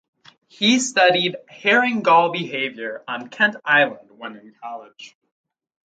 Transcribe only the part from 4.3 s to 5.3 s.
in college.